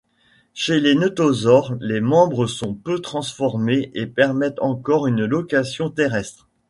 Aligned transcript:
Chez 0.55 0.79
les 0.79 0.95
nothosaures, 0.95 1.75
les 1.79 2.01
membres 2.01 2.47
sont 2.47 2.73
peu 2.73 2.97
transformés 3.01 3.91
et 3.93 4.07
permettent 4.07 4.59
encore 4.59 5.05
une 5.05 5.25
locomotion 5.25 5.91
terrestre. 5.91 6.49